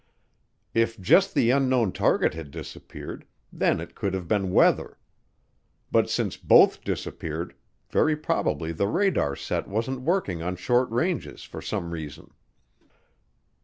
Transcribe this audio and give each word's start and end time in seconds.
If 0.73 0.99
just 0.99 1.35
the 1.35 1.51
unknown 1.51 1.91
target 1.91 2.33
had 2.33 2.49
disappeared, 2.49 3.23
then 3.53 3.79
it 3.79 3.93
could 3.93 4.15
have 4.15 4.27
been 4.27 4.49
weather. 4.51 4.97
But 5.91 6.09
since 6.09 6.37
both 6.37 6.83
disappeared, 6.83 7.53
very 7.87 8.15
probably 8.17 8.71
the 8.71 8.87
radar 8.87 9.35
set 9.35 9.67
wasn't 9.67 10.01
working 10.01 10.41
on 10.41 10.55
short 10.55 10.89
ranges 10.89 11.43
for 11.43 11.61
some 11.61 11.91
reason. 11.91 12.31